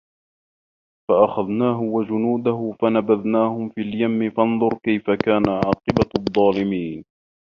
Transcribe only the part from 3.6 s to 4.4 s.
فِي اليَمِّ